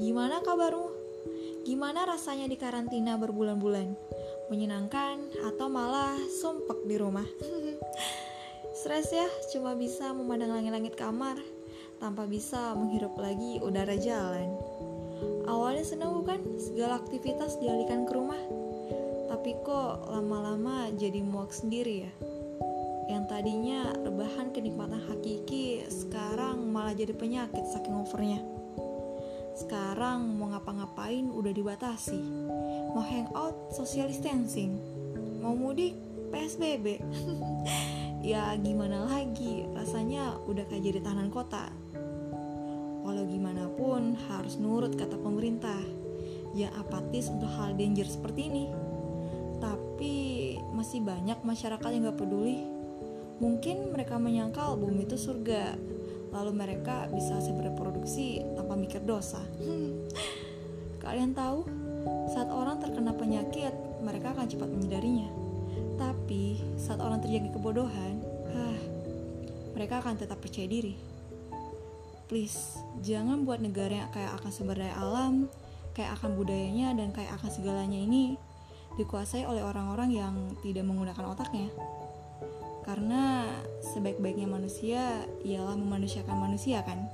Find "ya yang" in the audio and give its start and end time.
22.08-23.24